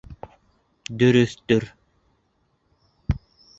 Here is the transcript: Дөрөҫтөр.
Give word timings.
Дөрөҫтөр. 1.03 1.69